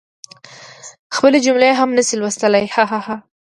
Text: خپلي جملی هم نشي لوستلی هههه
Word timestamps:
خپلي 1.15 1.39
جملی 1.45 1.71
هم 1.79 1.89
نشي 1.97 2.15
لوستلی 2.19 2.65
هههه 2.75 3.17